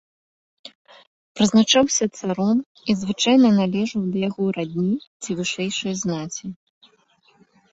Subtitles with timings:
[1.39, 2.57] Прызначаўся царом
[2.93, 4.89] і звычайна належаў да яго радні
[5.21, 6.45] ці вышэйшай знаці.